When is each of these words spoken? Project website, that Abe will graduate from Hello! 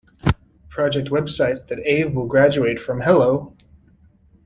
Project 0.67 1.09
website, 1.11 1.67
that 1.67 1.77
Abe 1.87 2.15
will 2.15 2.25
graduate 2.25 2.79
from 2.79 3.01
Hello! 3.01 3.55